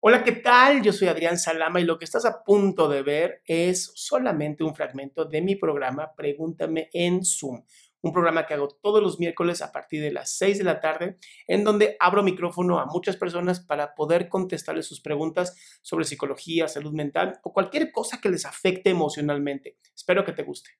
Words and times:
Hola, 0.00 0.22
¿qué 0.22 0.30
tal? 0.30 0.80
Yo 0.82 0.92
soy 0.92 1.08
Adrián 1.08 1.38
Salama 1.38 1.80
y 1.80 1.84
lo 1.84 1.98
que 1.98 2.04
estás 2.04 2.24
a 2.24 2.44
punto 2.44 2.88
de 2.88 3.02
ver 3.02 3.42
es 3.46 3.90
solamente 3.96 4.62
un 4.62 4.76
fragmento 4.76 5.24
de 5.24 5.42
mi 5.42 5.56
programa 5.56 6.14
Pregúntame 6.14 6.88
en 6.92 7.24
Zoom, 7.24 7.64
un 8.02 8.12
programa 8.12 8.46
que 8.46 8.54
hago 8.54 8.68
todos 8.68 9.02
los 9.02 9.18
miércoles 9.18 9.60
a 9.60 9.72
partir 9.72 10.00
de 10.00 10.12
las 10.12 10.36
6 10.36 10.58
de 10.58 10.62
la 10.64 10.80
tarde, 10.80 11.18
en 11.48 11.64
donde 11.64 11.96
abro 11.98 12.22
micrófono 12.22 12.78
a 12.78 12.86
muchas 12.86 13.16
personas 13.16 13.58
para 13.58 13.96
poder 13.96 14.28
contestarles 14.28 14.86
sus 14.86 15.00
preguntas 15.00 15.80
sobre 15.82 16.04
psicología, 16.04 16.68
salud 16.68 16.92
mental 16.92 17.40
o 17.42 17.52
cualquier 17.52 17.90
cosa 17.90 18.20
que 18.20 18.30
les 18.30 18.46
afecte 18.46 18.90
emocionalmente. 18.90 19.78
Espero 19.96 20.24
que 20.24 20.32
te 20.32 20.44
guste. 20.44 20.70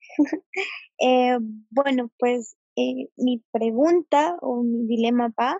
Eh, 1.04 1.36
bueno, 1.70 2.12
pues 2.16 2.54
eh, 2.76 3.08
mi 3.16 3.42
pregunta 3.50 4.36
o 4.40 4.62
mi 4.62 4.86
dilema 4.86 5.32
va 5.36 5.58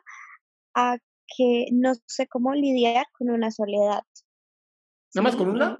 a 0.76 0.98
que 1.36 1.66
no 1.72 1.94
sé 2.06 2.26
cómo 2.26 2.54
lidiar 2.54 3.06
con 3.18 3.30
una 3.30 3.50
soledad. 3.50 4.02
¿Nada 5.14 5.24
más 5.28 5.36
con 5.36 5.48
una? 5.50 5.78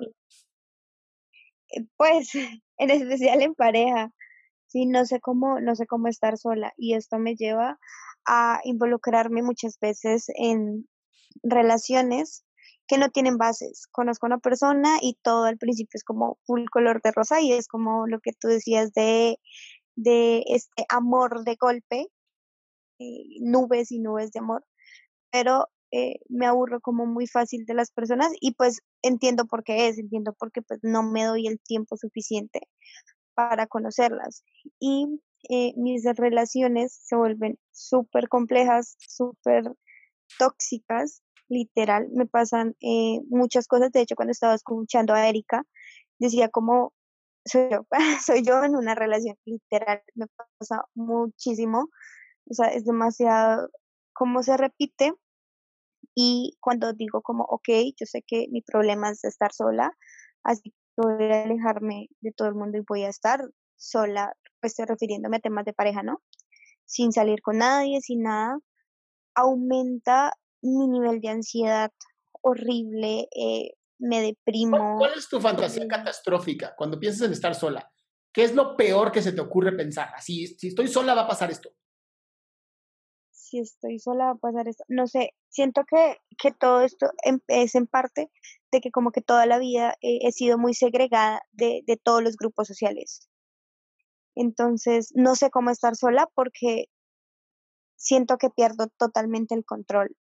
Eh, 1.69 1.85
pues, 1.97 2.31
en 2.79 2.91
especial 2.91 3.43
en 3.43 3.55
pareja. 3.55 4.11
Sí, 4.67 4.87
no 4.87 5.05
sé 5.05 5.21
cómo, 5.21 5.61
no 5.61 5.75
sé 5.75 5.87
cómo 5.87 6.09
estar 6.09 6.39
sola. 6.39 6.73
Y 6.77 6.95
esto 6.95 7.19
me 7.19 7.35
lleva 7.35 7.79
a 8.27 8.61
involucrarme 8.65 9.43
muchas 9.43 9.79
veces 9.81 10.27
en 10.35 10.89
relaciones 11.43 12.45
que 12.87 12.99
no 12.99 13.11
tienen 13.11 13.37
bases. 13.37 13.87
Conozco 13.91 14.27
a 14.27 14.29
una 14.29 14.39
persona 14.39 14.99
y 15.01 15.19
todo 15.23 15.45
al 15.45 15.59
principio 15.59 15.97
es 15.97 16.05
como 16.05 16.39
full 16.45 16.65
color 16.71 17.01
de 17.03 17.13
rosa 17.13 17.41
y 17.41 17.53
es 17.53 17.69
como 17.69 18.07
lo 18.07 18.21
que 18.21 18.33
tú 18.33 18.49
decías 18.49 18.93
de, 18.93 19.39
de 19.97 20.45
este 20.47 20.85
amor 20.89 21.45
de 21.45 21.57
golpe, 21.61 22.07
eh, 22.99 23.25
nubes 23.41 23.93
y 23.93 23.99
nubes 23.99 24.33
de 24.33 24.41
amor 24.41 24.65
pero 25.33 25.69
eh, 25.91 26.21
me 26.29 26.47
aburro 26.47 26.81
como 26.81 27.07
muy 27.07 27.27
fácil 27.27 27.65
de 27.67 27.75
las 27.75 27.91
personas 27.91 28.33
y 28.41 28.55
pues 28.55 28.81
entiendo 29.03 29.47
por 29.47 29.65
qué 29.65 29.89
es, 29.89 29.99
entiendo 29.99 30.33
por 30.35 30.53
qué 30.53 30.63
pues 30.63 30.81
no 30.83 31.03
me 31.03 31.25
doy 31.25 31.47
el 31.49 31.61
tiempo 31.61 31.97
suficiente 31.97 32.61
para 33.35 33.67
conocerlas. 33.67 34.45
Y 34.79 35.21
eh, 35.49 35.73
mis 35.77 36.05
relaciones 36.05 36.99
se 37.03 37.17
vuelven 37.17 37.59
súper 37.73 38.29
complejas, 38.29 38.97
súper 38.99 39.65
tóxicas, 40.39 41.23
literal, 41.49 42.09
me 42.13 42.27
pasan 42.27 42.77
eh, 42.81 43.21
muchas 43.29 43.67
cosas, 43.67 43.93
de 43.93 44.01
hecho 44.01 44.17
cuando 44.17 44.33
estaba 44.33 44.55
escuchando 44.55 45.15
a 45.15 45.29
Erika, 45.29 45.65
decía 46.19 46.49
como 46.49 46.93
soy 47.45 47.69
yo, 47.71 47.87
soy 48.25 48.43
yo 48.43 48.65
en 48.65 48.77
una 48.77 48.95
relación 48.95 49.37
literal, 49.45 50.03
me 50.15 50.27
pasa 50.59 50.85
muchísimo, 50.95 51.91
o 52.51 52.55
sea, 52.55 52.69
es 52.69 52.85
demasiado, 52.85 53.69
como 54.13 54.43
se 54.43 54.57
repite 54.57 55.15
y 56.15 56.57
cuando 56.61 56.93
digo 56.93 57.23
como, 57.23 57.45
ok, 57.45 57.69
yo 57.99 58.07
sé 58.07 58.23
que 58.27 58.47
mi 58.51 58.63
problema 58.63 59.11
es 59.11 59.25
estar 59.25 59.53
sola, 59.53 59.93
así 60.43 60.71
que 60.71 60.77
voy 60.97 61.31
a 61.31 61.45
alejarme 61.45 62.09
de 62.21 62.33
todo 62.33 62.49
el 62.49 62.55
mundo 62.55 62.79
y 62.79 62.85
voy 62.87 63.05
a 63.05 63.09
estar 63.09 63.41
sola, 63.77 64.35
pues 64.61 64.73
estoy 64.73 64.87
refiriéndome 64.87 65.39
a 65.39 65.41
temas 65.41 65.65
de 65.65 65.73
pareja, 65.73 66.03
¿no? 66.03 66.23
Sin 66.85 67.13
salir 67.13 67.41
con 67.43 67.59
nadie, 67.59 68.01
sin 68.01 68.23
nada, 68.23 68.59
aumenta 69.35 70.33
mi 70.61 70.89
nivel 70.89 71.21
de 71.21 71.29
ansiedad 71.29 71.91
horrible, 72.43 73.29
eh, 73.35 73.75
me 73.99 74.21
deprimo. 74.21 74.97
¿Cuál 74.99 75.15
es 75.17 75.29
tu 75.29 75.41
fantasía 75.41 75.87
catastrófica 75.89 76.75
cuando 76.77 76.99
piensas 76.99 77.27
en 77.27 77.33
estar 77.33 77.55
sola? 77.55 77.91
¿Qué 78.33 78.45
es 78.45 78.55
lo 78.55 78.77
peor 78.77 79.13
que 79.13 79.23
se 79.23 79.33
te 79.33 79.41
ocurre 79.41 79.73
pensar? 79.73 80.11
Así, 80.15 80.47
si 80.47 80.69
estoy 80.69 80.89
sola 80.89 81.15
va 81.15 81.23
a 81.23 81.29
pasar 81.29 81.51
esto 81.51 81.71
si 83.53 83.59
estoy 83.59 83.99
sola 83.99 84.27
va 84.27 84.31
a 84.33 84.37
pasar 84.37 84.67
esto. 84.67 84.85
No 84.89 85.07
sé, 85.07 85.35
siento 85.53 85.85
que, 85.89 86.17
que 86.39 86.51
todo 86.51 86.83
esto 86.83 87.11
es 87.49 87.75
en 87.75 87.87
parte 87.87 88.31
de 88.73 88.81
que 88.81 88.91
como 88.91 89.13
que 89.13 89.21
toda 89.21 89.47
la 89.47 89.59
vida 89.59 89.95
he 90.01 90.33
sido 90.33 90.59
muy 90.59 90.75
segregada 90.75 91.43
de, 91.53 91.83
de 91.87 91.97
todos 91.97 92.23
los 92.23 92.37
grupos 92.37 92.67
sociales. 92.67 93.29
Entonces, 94.35 95.13
no 95.15 95.37
sé 95.37 95.51
cómo 95.51 95.71
estar 95.71 95.95
sola 95.95 96.29
porque 96.35 96.87
siento 97.97 98.39
que 98.39 98.51
pierdo 98.51 98.89
totalmente 98.99 99.55
el 99.55 99.65
control. 99.65 100.17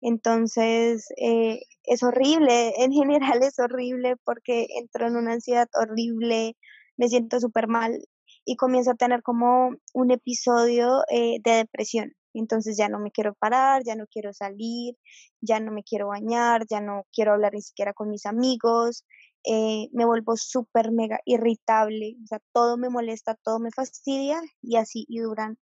Entonces, 0.00 1.08
eh, 1.16 1.60
es 1.84 2.02
horrible, 2.02 2.72
en 2.78 2.92
general 2.92 3.42
es 3.42 3.58
horrible 3.58 4.16
porque 4.24 4.66
entro 4.78 5.06
en 5.06 5.16
una 5.16 5.32
ansiedad 5.34 5.68
horrible, 5.74 6.56
me 6.96 7.08
siento 7.08 7.38
súper 7.40 7.68
mal 7.68 7.98
y 8.44 8.56
comienzo 8.56 8.92
a 8.92 8.96
tener 8.96 9.22
como 9.22 9.70
un 9.94 10.10
episodio 10.10 11.02
eh, 11.10 11.38
de 11.44 11.52
depresión. 11.52 12.12
Entonces 12.34 12.76
ya 12.76 12.88
no 12.88 12.98
me 12.98 13.10
quiero 13.10 13.34
parar, 13.34 13.82
ya 13.84 13.94
no 13.94 14.06
quiero 14.06 14.32
salir, 14.32 14.96
ya 15.40 15.60
no 15.60 15.72
me 15.72 15.82
quiero 15.82 16.08
bañar, 16.08 16.66
ya 16.68 16.80
no 16.80 17.06
quiero 17.12 17.32
hablar 17.32 17.54
ni 17.54 17.62
siquiera 17.62 17.92
con 17.92 18.08
mis 18.08 18.26
amigos, 18.26 19.04
eh, 19.44 19.88
me 19.92 20.04
vuelvo 20.04 20.36
súper 20.36 20.92
mega 20.92 21.20
irritable, 21.24 22.16
o 22.22 22.26
sea, 22.26 22.40
todo 22.52 22.78
me 22.78 22.88
molesta, 22.88 23.34
todo 23.42 23.58
me 23.58 23.70
fastidia 23.70 24.40
y 24.62 24.76
así, 24.76 25.04
y 25.08 25.20
duran, 25.20 25.58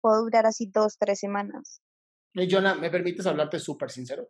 puedo 0.00 0.22
durar 0.22 0.46
así 0.46 0.70
dos, 0.72 0.96
tres 0.98 1.18
semanas. 1.18 1.80
Hey, 2.34 2.48
Jonah, 2.50 2.74
¿me 2.74 2.90
permites 2.90 3.26
hablarte 3.26 3.58
súper 3.58 3.90
sincero? 3.90 4.28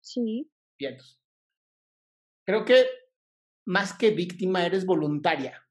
Sí. 0.00 0.50
Bien. 0.78 0.96
Creo 2.44 2.64
que 2.64 2.84
más 3.64 3.92
que 3.96 4.10
víctima 4.10 4.66
eres 4.66 4.84
voluntaria. 4.84 5.66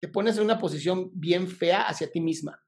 Te 0.00 0.08
pones 0.08 0.36
en 0.36 0.44
una 0.44 0.58
posición 0.58 1.10
bien 1.14 1.46
fea 1.46 1.82
hacia 1.82 2.10
ti 2.10 2.20
misma 2.20 2.61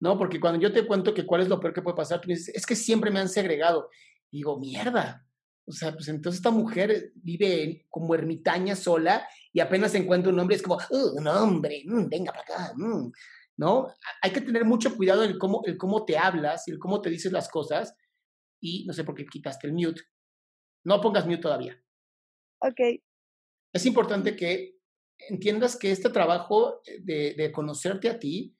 ¿no? 0.00 0.18
Porque 0.18 0.40
cuando 0.40 0.60
yo 0.60 0.72
te 0.72 0.86
cuento 0.86 1.14
que 1.14 1.26
cuál 1.26 1.42
es 1.42 1.48
lo 1.48 1.60
peor 1.60 1.72
que 1.72 1.82
puede 1.82 1.96
pasar, 1.96 2.20
tú 2.20 2.28
dices, 2.28 2.54
es 2.54 2.66
que 2.66 2.76
siempre 2.76 3.10
me 3.10 3.20
han 3.20 3.28
segregado. 3.28 3.90
digo, 4.30 4.58
mierda. 4.58 5.26
O 5.68 5.72
sea, 5.72 5.92
pues 5.92 6.06
entonces 6.08 6.38
esta 6.38 6.50
mujer 6.50 7.12
vive 7.16 7.86
como 7.88 8.14
ermitaña 8.14 8.76
sola 8.76 9.26
y 9.52 9.60
apenas 9.60 9.94
encuentra 9.94 10.32
un 10.32 10.38
hombre, 10.38 10.56
es 10.56 10.62
como, 10.62 10.78
un 10.90 11.26
hombre, 11.26 11.82
mm, 11.84 12.08
venga 12.08 12.32
para 12.32 12.42
acá, 12.42 12.72
mm", 12.76 13.10
¿no? 13.56 13.88
Hay 14.22 14.32
que 14.32 14.42
tener 14.42 14.64
mucho 14.64 14.94
cuidado 14.96 15.24
en 15.24 15.38
cómo, 15.38 15.62
el 15.64 15.76
cómo 15.76 16.04
te 16.04 16.16
hablas 16.18 16.68
y 16.68 16.70
el 16.70 16.78
cómo 16.78 17.00
te 17.00 17.10
dices 17.10 17.32
las 17.32 17.48
cosas. 17.48 17.94
Y 18.60 18.84
no 18.86 18.92
sé 18.92 19.04
por 19.04 19.14
qué 19.14 19.26
quitaste 19.26 19.66
el 19.66 19.72
mute. 19.72 20.02
No 20.84 21.00
pongas 21.00 21.26
mute 21.26 21.42
todavía. 21.42 21.82
Ok. 22.60 23.00
Es 23.72 23.86
importante 23.86 24.36
que 24.36 24.78
entiendas 25.28 25.76
que 25.76 25.90
este 25.90 26.10
trabajo 26.10 26.80
de, 27.00 27.34
de 27.36 27.52
conocerte 27.52 28.08
a 28.08 28.18
ti 28.18 28.55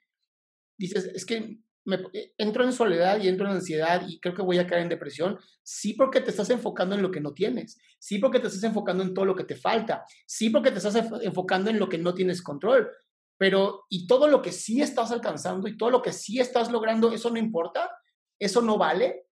dices, 0.77 1.07
es 1.07 1.25
que 1.25 1.59
me, 1.85 1.97
eh, 2.13 2.35
entro 2.39 2.65
en 2.65 2.73
soledad 2.73 3.21
y 3.21 3.29
entro 3.29 3.47
en 3.47 3.55
ansiedad 3.55 4.07
y 4.07 4.19
creo 4.21 4.35
que 4.35 4.43
voy 4.43 4.59
a 4.59 4.67
caer 4.67 4.83
en 4.83 4.89
depresión, 4.89 5.39
sí 5.63 5.95
porque 5.95 6.21
te 6.21 6.31
estás 6.31 6.51
enfocando 6.51 6.95
en 6.95 7.03
lo 7.03 7.11
que 7.11 7.21
no 7.21 7.33
tienes, 7.33 7.79
sí 7.99 8.19
porque 8.19 8.41
te 8.41 8.49
estás 8.49 8.65
enfocando 8.65 9.03
en 9.03 9.15
todo 9.15 9.25
lo 9.25 9.37
que 9.37 9.45
te 9.45 9.57
falta, 9.57 10.05
sí 10.27 10.51
porque 10.51 10.71
te 10.71 10.79
estás 10.79 10.97
enfocando 11.23 11.71
en 11.71 11.79
lo 11.79 11.89
que 11.89 11.99
no 11.99 12.13
tienes 12.13 12.43
control, 12.43 12.91
pero 13.39 13.85
y 13.89 14.07
todo 14.07 14.29
lo 14.29 14.43
que 14.43 14.53
sí 14.53 14.81
estás 14.81 15.13
alcanzando 15.13 15.69
y 15.69 15.77
todo 15.77 15.91
lo 15.91 16.03
que 16.03 16.13
sí 16.13 16.41
estás 16.41 16.71
logrando, 16.71 17.13
eso 17.13 17.31
no 17.31 17.39
importa, 17.39 17.91
eso 18.39 18.63
no 18.63 18.79
vale. 18.79 19.27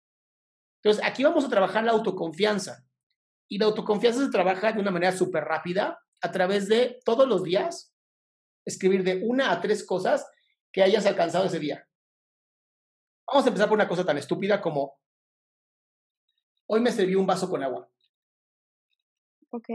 Entonces, 0.82 1.04
aquí 1.04 1.24
vamos 1.24 1.44
a 1.44 1.48
trabajar 1.48 1.84
la 1.84 1.92
autoconfianza. 1.92 2.84
Y 3.48 3.58
la 3.58 3.66
autoconfianza 3.66 4.24
se 4.24 4.30
trabaja 4.30 4.72
de 4.72 4.80
una 4.80 4.90
manera 4.90 5.16
súper 5.16 5.44
rápida 5.44 5.98
a 6.20 6.30
través 6.30 6.68
de 6.68 6.98
todos 7.04 7.26
los 7.28 7.42
días 7.42 7.94
escribir 8.66 9.04
de 9.04 9.22
una 9.22 9.52
a 9.52 9.60
tres 9.60 9.84
cosas 9.84 10.26
que 10.74 10.82
hayas 10.82 11.06
alcanzado 11.06 11.46
ese 11.46 11.60
día. 11.60 11.88
Vamos 13.28 13.44
a 13.44 13.48
empezar 13.48 13.68
por 13.68 13.76
una 13.76 13.86
cosa 13.86 14.04
tan 14.04 14.18
estúpida 14.18 14.60
como, 14.60 14.98
hoy 16.66 16.80
me 16.80 16.90
serví 16.90 17.14
un 17.14 17.26
vaso 17.26 17.48
con 17.48 17.62
agua. 17.62 17.88
Ok. 19.50 19.68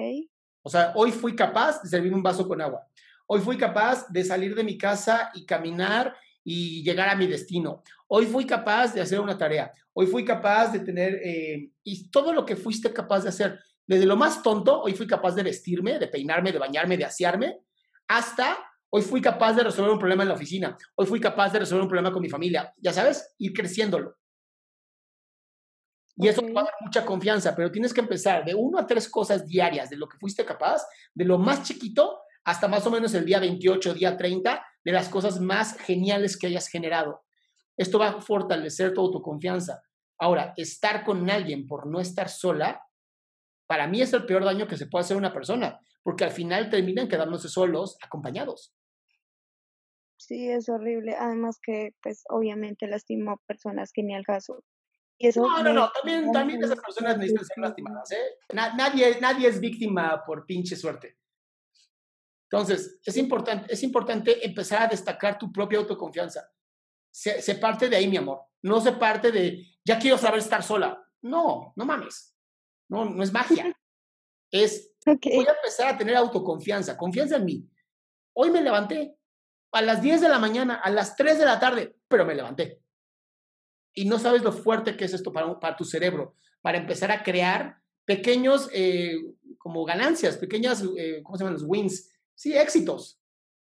O 0.61 0.69
sea, 0.69 0.91
hoy 0.97 1.13
fui 1.13 1.37
capaz 1.37 1.81
de 1.81 1.87
servirme 1.87 2.17
un 2.17 2.23
vaso 2.23 2.45
con 2.45 2.61
agua. 2.61 2.85
Hoy 3.27 3.39
fui 3.39 3.57
capaz 3.57 4.09
de 4.09 4.25
salir 4.25 4.53
de 4.53 4.65
mi 4.65 4.77
casa 4.77 5.31
y 5.33 5.45
caminar 5.45 6.17
y 6.43 6.83
llegar 6.83 7.07
a 7.07 7.15
mi 7.15 7.27
destino. 7.27 7.81
Hoy 8.09 8.25
fui 8.25 8.45
capaz 8.45 8.93
de 8.93 8.99
hacer 8.99 9.21
una 9.21 9.37
tarea. 9.37 9.71
Hoy 9.93 10.05
fui 10.05 10.25
capaz 10.25 10.73
de 10.73 10.81
tener, 10.81 11.15
eh, 11.23 11.71
y 11.81 12.09
todo 12.09 12.33
lo 12.33 12.45
que 12.45 12.57
fuiste 12.57 12.91
capaz 12.91 13.21
de 13.21 13.29
hacer, 13.29 13.57
desde 13.87 14.05
lo 14.05 14.17
más 14.17 14.43
tonto, 14.43 14.81
hoy 14.81 14.93
fui 14.93 15.07
capaz 15.07 15.33
de 15.33 15.43
vestirme, 15.43 15.97
de 15.97 16.09
peinarme, 16.09 16.51
de 16.51 16.59
bañarme, 16.59 16.97
de 16.97 17.05
asearme, 17.05 17.61
hasta 18.05 18.57
Hoy 18.91 19.01
fui 19.01 19.21
capaz 19.21 19.53
de 19.53 19.63
resolver 19.63 19.91
un 19.91 19.99
problema 19.99 20.23
en 20.23 20.29
la 20.29 20.35
oficina. 20.35 20.77
Hoy 20.95 21.05
fui 21.05 21.19
capaz 21.19 21.51
de 21.53 21.59
resolver 21.59 21.83
un 21.83 21.89
problema 21.89 22.11
con 22.11 22.21
mi 22.21 22.29
familia. 22.29 22.73
Ya 22.77 22.91
sabes, 22.91 23.35
ir 23.37 23.53
creciéndolo. 23.53 24.17
Y 26.15 26.27
eso 26.27 26.41
te 26.41 26.51
va 26.51 26.61
a 26.61 26.65
dar 26.65 26.73
mucha 26.81 27.05
confianza, 27.05 27.55
pero 27.55 27.71
tienes 27.71 27.93
que 27.93 28.01
empezar 28.01 28.43
de 28.43 28.53
uno 28.53 28.77
a 28.77 28.85
tres 28.85 29.07
cosas 29.07 29.47
diarias 29.47 29.89
de 29.89 29.95
lo 29.95 30.07
que 30.09 30.17
fuiste 30.17 30.43
capaz, 30.43 30.85
de 31.13 31.23
lo 31.23 31.37
más 31.37 31.63
chiquito 31.63 32.19
hasta 32.43 32.67
más 32.67 32.85
o 32.87 32.91
menos 32.91 33.13
el 33.13 33.25
día 33.25 33.39
28, 33.39 33.93
día 33.93 34.17
30, 34.17 34.65
de 34.83 34.91
las 34.91 35.07
cosas 35.07 35.39
más 35.39 35.77
geniales 35.77 36.35
que 36.37 36.47
hayas 36.47 36.67
generado. 36.67 37.23
Esto 37.77 37.99
va 37.99 38.09
a 38.09 38.21
fortalecer 38.21 38.93
tu 38.93 39.01
autoconfianza. 39.01 39.81
Ahora, 40.17 40.53
estar 40.57 41.05
con 41.05 41.29
alguien 41.29 41.67
por 41.67 41.87
no 41.87 42.01
estar 42.01 42.27
sola, 42.27 42.81
para 43.67 43.87
mí 43.87 44.01
es 44.01 44.11
el 44.13 44.25
peor 44.25 44.43
daño 44.43 44.67
que 44.67 44.77
se 44.77 44.87
puede 44.87 45.05
hacer 45.05 45.15
a 45.15 45.19
una 45.19 45.31
persona, 45.31 45.79
porque 46.03 46.23
al 46.25 46.31
final 46.31 46.69
terminan 46.69 47.07
quedándose 47.07 47.47
solos, 47.47 47.97
acompañados. 48.01 48.73
Sí, 50.19 50.49
es 50.49 50.67
horrible. 50.67 51.15
Además 51.17 51.59
que, 51.63 51.95
pues, 52.03 52.23
obviamente 52.29 52.87
lastimó 52.87 53.41
personas 53.47 53.91
que 53.93 54.03
ni 54.03 54.13
al 54.13 54.25
caso. 54.25 54.63
no, 55.35 55.63
no, 55.63 55.73
no, 55.73 55.91
también, 55.91 56.31
también 56.31 56.61
esas 56.61 56.79
personas 56.79 57.17
necesitan 57.17 57.45
ser 57.45 57.57
lastimadas, 57.57 58.11
¿eh? 58.11 58.37
nadie, 58.53 59.17
nadie 59.19 59.47
es 59.47 59.59
víctima 59.59 60.23
por 60.25 60.45
pinche 60.45 60.75
suerte. 60.75 61.17
Entonces, 62.51 62.99
es 63.05 63.15
importante, 63.15 63.71
es 63.71 63.81
importante 63.83 64.45
empezar 64.45 64.83
a 64.83 64.87
destacar 64.87 65.37
tu 65.37 65.51
propia 65.51 65.79
autoconfianza. 65.79 66.51
Se, 67.11 67.41
se, 67.41 67.55
parte 67.55 67.87
de 67.87 67.95
ahí, 67.95 68.07
mi 68.07 68.17
amor. 68.17 68.41
No 68.63 68.81
se 68.81 68.91
parte 68.93 69.31
de, 69.31 69.65
ya 69.85 69.99
quiero 69.99 70.17
saber 70.17 70.39
estar 70.39 70.63
sola. 70.63 71.01
No, 71.21 71.73
no 71.75 71.85
mames. 71.85 72.35
No, 72.89 73.05
no 73.05 73.23
es 73.23 73.31
magia. 73.31 73.65
Es, 74.51 74.95
voy 75.05 75.45
a 75.45 75.51
empezar 75.51 75.93
a 75.93 75.97
tener 75.99 76.15
autoconfianza, 76.15 76.97
confianza 76.97 77.35
en 77.35 77.45
mí. 77.45 77.69
Hoy 78.33 78.49
me 78.49 78.63
levanté 78.63 79.18
a 79.71 79.81
las 79.81 80.01
10 80.01 80.21
de 80.21 80.29
la 80.29 80.39
mañana, 80.39 80.75
a 80.75 80.89
las 80.89 81.15
3 81.15 81.39
de 81.39 81.45
la 81.45 81.59
tarde, 81.59 81.95
pero 82.07 82.25
me 82.25 82.35
levanté. 82.35 82.81
Y 83.93 84.05
no 84.05 84.19
sabes 84.19 84.43
lo 84.43 84.51
fuerte 84.51 84.95
que 84.95 85.05
es 85.05 85.13
esto 85.13 85.31
para, 85.31 85.59
para 85.59 85.75
tu 85.75 85.83
cerebro, 85.83 86.35
para 86.61 86.77
empezar 86.77 87.11
a 87.11 87.23
crear 87.23 87.77
pequeños, 88.05 88.69
eh, 88.73 89.15
como 89.57 89.85
ganancias, 89.85 90.37
pequeñas, 90.37 90.83
eh, 90.97 91.21
¿cómo 91.23 91.37
se 91.37 91.43
llaman? 91.43 91.53
Los 91.53 91.67
wins, 91.67 92.11
sí, 92.33 92.57
éxitos. 92.57 93.19